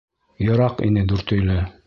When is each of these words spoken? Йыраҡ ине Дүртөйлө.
Йыраҡ 0.45 0.81
ине 0.87 1.05
Дүртөйлө. 1.13 1.61